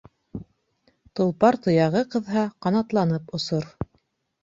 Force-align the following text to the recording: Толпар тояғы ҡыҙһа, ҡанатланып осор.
Толпар 1.19 1.59
тояғы 1.67 2.03
ҡыҙһа, 2.17 2.49
ҡанатланып 2.67 3.41
осор. 3.41 3.73